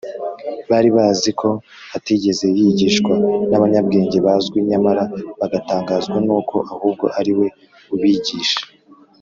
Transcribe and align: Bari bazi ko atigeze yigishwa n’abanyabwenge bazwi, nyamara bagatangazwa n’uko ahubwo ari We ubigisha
Bari 0.69 0.89
bazi 0.97 1.29
ko 1.39 1.49
atigeze 1.97 2.45
yigishwa 2.57 3.13
n’abanyabwenge 3.49 4.17
bazwi, 4.25 4.57
nyamara 4.69 5.03
bagatangazwa 5.39 6.17
n’uko 6.25 6.55
ahubwo 6.73 7.05
ari 7.19 7.31
We 7.39 7.47
ubigisha 7.95 8.59